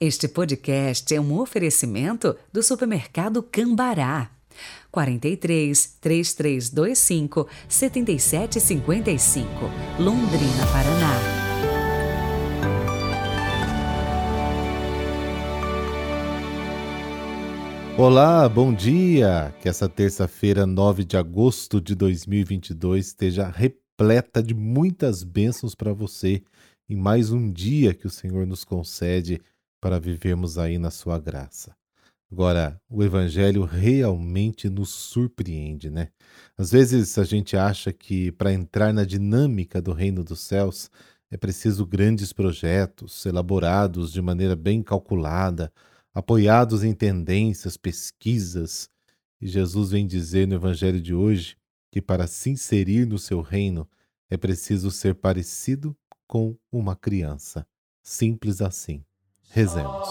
[0.00, 4.30] Este podcast é um oferecimento do supermercado Cambará.
[4.92, 9.48] 43 3325 7755,
[9.98, 11.18] Londrina, Paraná.
[17.98, 19.52] Olá, bom dia!
[19.60, 26.40] Que essa terça-feira, 9 de agosto de 2022, esteja repleta de muitas bênçãos para você
[26.88, 29.40] em mais um dia que o Senhor nos concede
[29.80, 31.76] para vivermos aí na sua graça.
[32.30, 36.10] Agora, o evangelho realmente nos surpreende, né?
[36.58, 40.90] Às vezes a gente acha que para entrar na dinâmica do reino dos céus
[41.30, 45.72] é preciso grandes projetos elaborados de maneira bem calculada,
[46.12, 48.90] apoiados em tendências, pesquisas.
[49.40, 51.56] E Jesus vem dizer no evangelho de hoje
[51.90, 53.88] que para se inserir no seu reino
[54.30, 57.66] é preciso ser parecido com uma criança.
[58.02, 59.02] Simples assim.
[59.50, 60.08] Rezemos.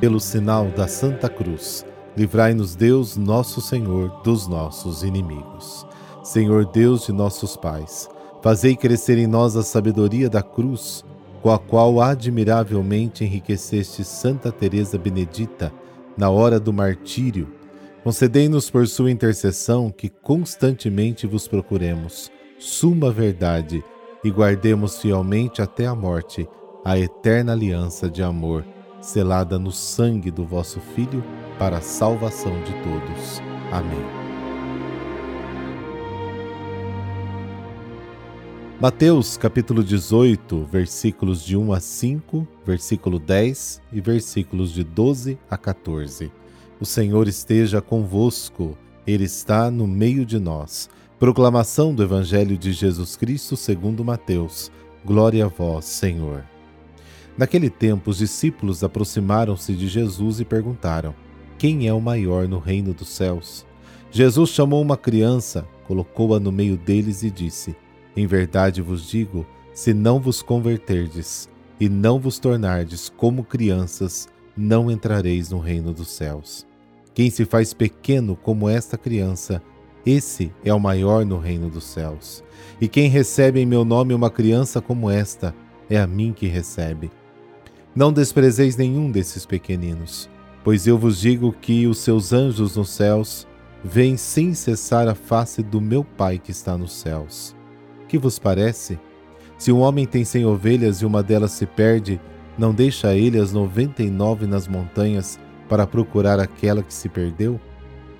[0.00, 5.86] Pelo sinal da Santa Cruz, livrai-nos Deus, nosso Senhor, dos nossos inimigos.
[6.24, 8.08] Senhor Deus de nossos pais,
[8.42, 11.04] fazei crescer em nós a sabedoria da cruz,
[11.40, 15.72] com a qual admiravelmente enriqueceste Santa Teresa Benedita
[16.16, 17.54] na hora do martírio.
[18.02, 23.82] Concedei-nos por sua intercessão que constantemente vos procuremos, suma verdade
[24.22, 26.48] e guardemos fielmente até a morte
[26.84, 28.64] a eterna aliança de amor,
[29.00, 31.22] selada no sangue do vosso Filho,
[31.58, 33.42] para a salvação de todos.
[33.70, 34.28] Amém.
[38.80, 45.58] Mateus capítulo 18, versículos de 1 a 5, versículo 10 e versículos de 12 a
[45.58, 46.30] 14.
[46.80, 50.88] O Senhor esteja convosco, Ele está no meio de nós.
[51.18, 54.70] Proclamação do Evangelho de Jesus Cristo segundo Mateus.
[55.04, 56.44] Glória a vós, Senhor.
[57.36, 61.12] Naquele tempo, os discípulos aproximaram-se de Jesus e perguntaram:
[61.58, 63.66] Quem é o maior no reino dos céus?
[64.12, 67.74] Jesus chamou uma criança, colocou-a no meio deles e disse:
[68.16, 71.48] Em verdade vos digo, se não vos converterdes
[71.80, 76.64] e não vos tornardes como crianças, não entrareis no reino dos céus.
[77.12, 79.60] Quem se faz pequeno como esta criança,
[80.08, 82.42] esse é o maior no reino dos céus.
[82.80, 85.54] E quem recebe em meu nome uma criança como esta,
[85.90, 87.10] é a mim que recebe.
[87.94, 90.28] Não desprezeis nenhum desses pequeninos,
[90.62, 93.46] pois eu vos digo que os seus anjos nos céus
[93.82, 97.54] veem sem cessar a face do meu Pai que está nos céus.
[98.06, 98.98] Que vos parece?
[99.56, 102.20] Se um homem tem cem ovelhas e uma delas se perde,
[102.56, 105.38] não deixa ele as noventa e nove nas montanhas
[105.68, 107.60] para procurar aquela que se perdeu?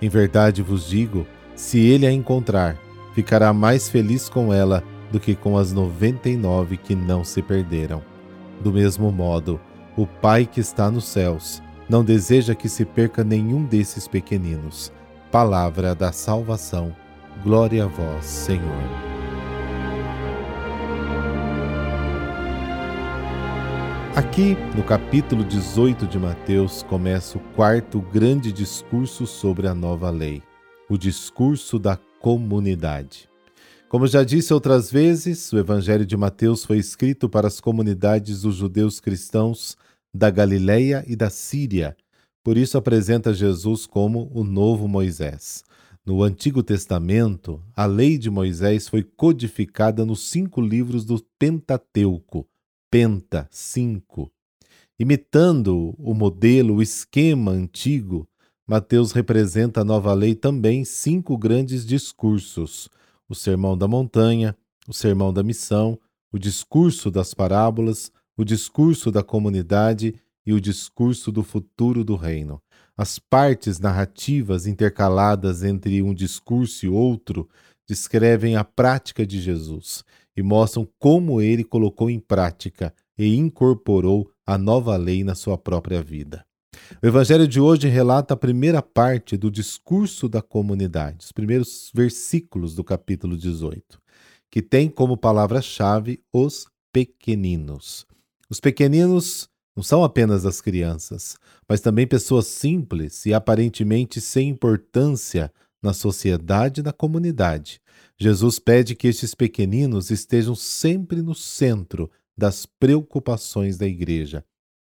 [0.00, 2.76] Em verdade vos digo, se ele a encontrar,
[3.14, 7.40] ficará mais feliz com ela do que com as noventa e nove que não se
[7.40, 8.02] perderam.
[8.60, 9.60] Do mesmo modo,
[9.96, 14.92] o Pai que está nos céus não deseja que se perca nenhum desses pequeninos.
[15.30, 16.94] Palavra da salvação.
[17.42, 19.14] Glória a vós, Senhor.
[24.16, 30.40] Aqui, no capítulo 18 de Mateus, começa o quarto grande discurso sobre a nova lei,
[30.88, 33.28] o discurso da comunidade.
[33.88, 38.56] Como já disse outras vezes, o Evangelho de Mateus foi escrito para as comunidades dos
[38.56, 39.76] judeus cristãos
[40.12, 41.96] da Galileia e da Síria.
[42.42, 45.64] Por isso apresenta Jesus como o novo Moisés.
[46.04, 52.46] No Antigo Testamento, a lei de Moisés foi codificada nos cinco livros do Pentateuco,
[52.90, 54.30] Penta 5.
[54.98, 58.28] Imitando o modelo, o esquema antigo,
[58.66, 62.88] Mateus representa a nova lei também cinco grandes discursos:
[63.28, 64.56] o Sermão da Montanha,
[64.88, 65.98] o Sermão da Missão,
[66.32, 70.14] o discurso das parábolas, o discurso da comunidade
[70.46, 72.60] e o discurso do futuro do reino.
[72.96, 77.48] As partes narrativas intercaladas entre um discurso e outro
[77.86, 80.02] descrevem a prática de Jesus
[80.34, 86.02] e mostram como ele colocou em prática e incorporou a nova lei na sua própria
[86.02, 86.44] vida.
[87.02, 92.74] O evangelho de hoje relata a primeira parte do discurso da comunidade, os primeiros versículos
[92.74, 94.00] do capítulo 18,
[94.50, 98.06] que tem como palavra-chave os pequeninos.
[98.48, 101.36] Os pequeninos não são apenas as crianças,
[101.68, 107.80] mas também pessoas simples e aparentemente sem importância na sociedade e na comunidade,
[108.18, 114.44] Jesus pede que estes pequeninos estejam sempre no centro das preocupações da igreja,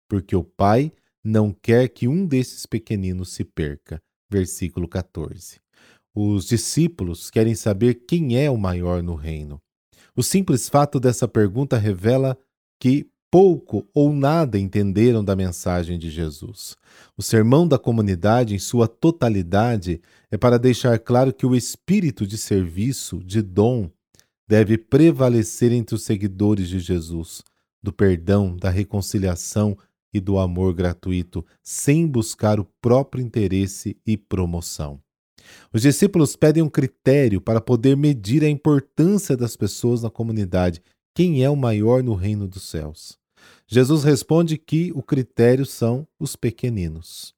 [0.09, 0.93] porque o Pai
[1.27, 4.01] não quer que um desses pequeninos se perca.
[4.31, 5.61] Versículo 14.
[6.15, 9.61] Os discípulos querem saber quem é o maior no reino.
[10.15, 12.39] O simples fato dessa pergunta revela
[12.81, 16.77] que pouco ou nada entenderam da mensagem de Jesus.
[17.17, 20.01] O sermão da comunidade, em sua totalidade,
[20.31, 23.91] é para deixar claro que o espírito de serviço, de dom,
[24.49, 27.43] deve prevalecer entre os seguidores de Jesus,
[27.83, 29.77] do perdão, da reconciliação
[30.13, 35.01] e do amor gratuito, sem buscar o próprio interesse e promoção.
[35.73, 40.83] Os discípulos pedem um critério para poder medir a importância das pessoas na comunidade.
[41.15, 43.19] Quem é o maior no reino dos céus?
[43.69, 47.35] Jesus responde que o critério são os pequeninos.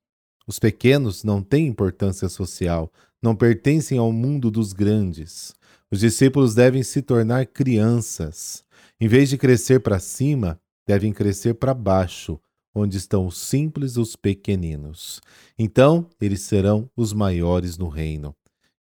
[0.46, 2.90] Os pequenos não têm importância social,
[3.22, 5.54] não pertencem ao mundo dos grandes.
[5.90, 8.64] Os discípulos devem se tornar crianças.
[9.00, 12.40] Em vez de crescer para cima, devem crescer para baixo,
[12.78, 15.20] onde estão os simples os pequeninos.
[15.58, 18.34] Então, eles serão os maiores no reino.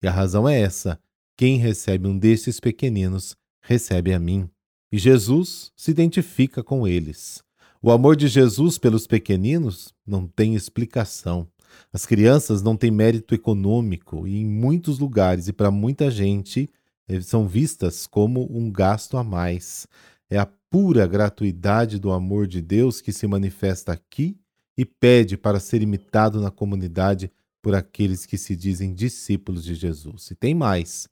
[0.02, 1.00] E a razão é essa:
[1.38, 4.50] quem recebe um desses pequeninos, recebe a mim.
[4.92, 7.44] E Jesus se identifica com eles.
[7.82, 11.48] O amor de Jesus pelos pequeninos não tem explicação.
[11.92, 16.70] As crianças não têm mérito econômico e, em muitos lugares e para muita gente,
[17.08, 19.88] eh, são vistas como um gasto a mais.
[20.30, 24.38] É a pura gratuidade do amor de Deus que se manifesta aqui
[24.78, 27.32] e pede para ser imitado na comunidade
[27.62, 30.32] por aqueles que se dizem discípulos de Jesus.
[30.32, 31.08] E tem mais: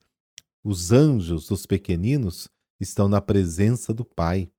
[0.64, 2.50] os anjos dos pequeninos
[2.80, 4.50] estão na presença do Pai.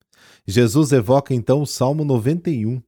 [0.47, 2.83] Jesus evoca então o Salmo 91.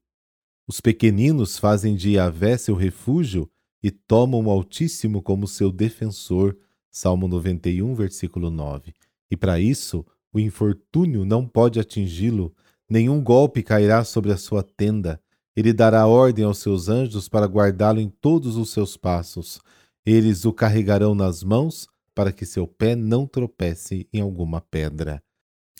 [0.67, 3.49] Os pequeninos fazem de Yahvé seu refúgio
[3.83, 6.57] e tomam o Altíssimo como seu defensor.
[6.91, 8.93] Salmo 91, versículo 9.
[9.31, 10.05] E para isso,
[10.37, 12.55] o infortúnio não pode atingi-lo,
[12.87, 15.19] nenhum golpe cairá sobre a sua tenda.
[15.57, 19.59] Ele dará ordem aos seus anjos para guardá-lo em todos os seus passos.
[20.05, 25.23] Eles o carregarão nas mãos para que seu pé não tropece em alguma pedra.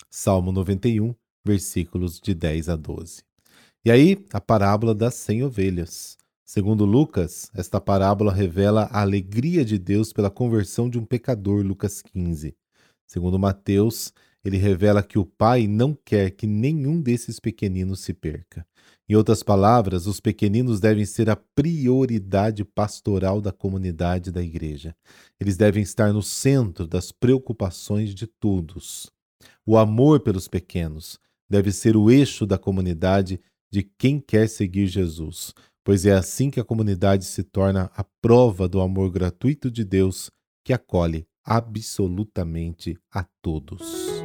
[0.09, 1.13] Salmo 91,
[1.45, 3.21] versículos de 10 a 12.
[3.85, 6.17] E aí, a parábola das cem ovelhas.
[6.43, 12.01] Segundo Lucas, esta parábola revela a alegria de Deus pela conversão de um pecador, Lucas
[12.01, 12.57] 15.
[13.05, 14.11] Segundo Mateus,
[14.47, 18.65] ele revela que o Pai não quer que nenhum desses pequeninos se perca.
[19.09, 24.95] Em outras palavras, os pequeninos devem ser a prioridade pastoral da comunidade da igreja.
[25.39, 29.11] Eles devem estar no centro das preocupações de todos.
[29.65, 33.39] O amor pelos pequenos deve ser o eixo da comunidade
[33.71, 35.53] de quem quer seguir Jesus,
[35.83, 40.29] pois é assim que a comunidade se torna a prova do amor gratuito de Deus
[40.63, 44.16] que acolhe absolutamente a todos.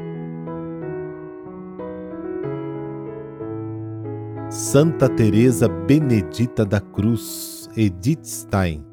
[4.53, 8.85] Santa Teresa Benedita da Cruz, Edith Stein.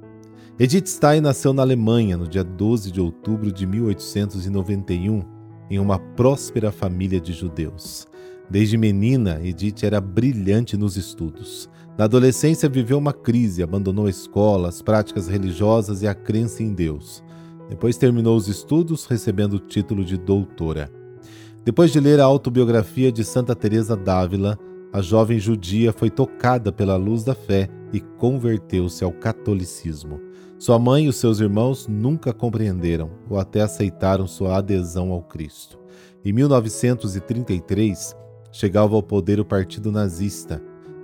[0.58, 5.22] Edith Stein nasceu na Alemanha no dia 12 de outubro de 1891
[5.70, 8.08] em uma próspera família de judeus.
[8.50, 11.70] Desde menina, Edith era brilhante nos estudos.
[11.98, 16.74] Na adolescência, viveu uma crise, abandonou a escola, as práticas religiosas e a crença em
[16.74, 17.22] Deus.
[17.68, 20.90] Depois terminou os estudos, recebendo o título de doutora.
[21.66, 24.58] Depois de ler a autobiografia de Santa Teresa d'Ávila,
[24.92, 30.20] a jovem judia foi tocada pela luz da fé e converteu-se ao catolicismo.
[30.58, 35.80] Sua mãe e os seus irmãos nunca compreenderam ou até aceitaram sua adesão ao Cristo.
[36.26, 38.16] Em 1933,
[38.52, 40.62] chegava ao poder o Partido Nazista.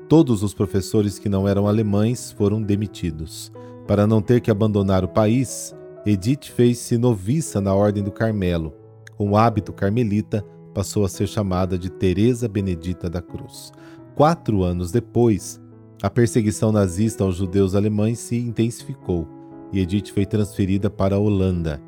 [0.10, 3.52] Todos os professores que não eram alemães foram demitidos.
[3.88, 5.76] Para não ter que abandonar o país,
[6.06, 8.74] Edith fez-se noviça na Ordem do Carmelo.
[9.16, 13.72] Com o hábito carmelita, passou a ser chamada de Teresa Benedita da Cruz.
[14.14, 15.60] Quatro anos depois,
[16.04, 19.26] a perseguição nazista aos judeus alemães se intensificou
[19.72, 21.82] e Edith foi transferida para a Holanda.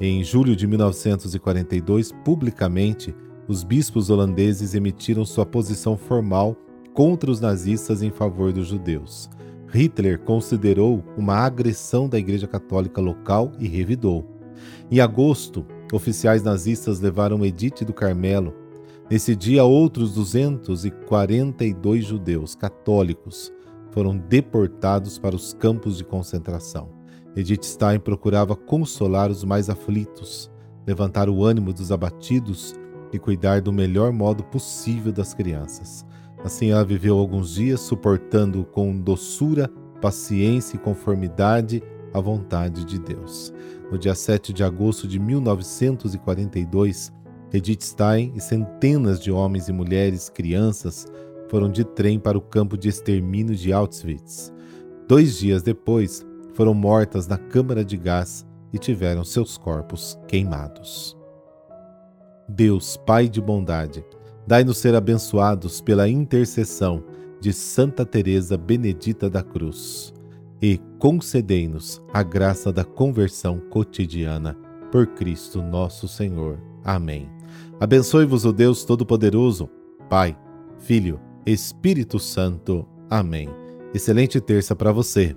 [0.00, 3.14] Em julho de 1942, publicamente,
[3.46, 6.56] os bispos holandeses emitiram sua posição formal
[6.92, 9.30] contra os nazistas em favor dos judeus.
[9.68, 14.28] Hitler considerou uma agressão da Igreja Católica local e revidou.
[14.90, 18.54] Em agosto, oficiais nazistas levaram Edith do Carmelo.
[19.10, 23.52] Nesse dia, outros 242 judeus católicos
[23.90, 26.88] foram deportados para os campos de concentração.
[27.36, 30.50] Edith Stein procurava consolar os mais aflitos,
[30.86, 32.74] levantar o ânimo dos abatidos
[33.12, 36.06] e cuidar do melhor modo possível das crianças.
[36.42, 39.70] Assim ela viveu alguns dias suportando com doçura,
[40.00, 41.82] paciência e conformidade
[42.12, 43.52] a vontade de Deus.
[43.92, 47.12] No dia 7 de agosto de 1942,
[47.52, 51.06] Edith Stein e centenas de homens e mulheres, crianças,
[51.50, 54.50] foram de trem para o campo de extermínio de Auschwitz.
[55.06, 61.14] Dois dias depois, foram mortas na câmara de gás e tiveram seus corpos queimados.
[62.48, 64.02] Deus, Pai de bondade,
[64.46, 67.04] dai-nos ser abençoados pela intercessão
[67.42, 70.11] de Santa Teresa Benedita da Cruz
[70.62, 74.56] e concedei-nos a graça da conversão cotidiana
[74.92, 76.58] por Cristo nosso Senhor.
[76.84, 77.28] Amém.
[77.80, 79.68] Abençoe-vos o Deus Todo-Poderoso,
[80.08, 80.38] Pai,
[80.78, 82.86] Filho, Espírito Santo.
[83.10, 83.48] Amém.
[83.92, 85.34] Excelente terça para você.